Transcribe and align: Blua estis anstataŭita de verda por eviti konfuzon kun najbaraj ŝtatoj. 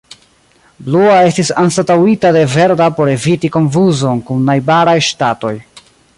Blua 0.85 1.17
estis 1.25 1.51
anstataŭita 1.63 2.31
de 2.37 2.41
verda 2.55 2.87
por 3.01 3.13
eviti 3.13 3.53
konfuzon 3.59 4.25
kun 4.31 4.43
najbaraj 4.49 4.99
ŝtatoj. 5.11 5.55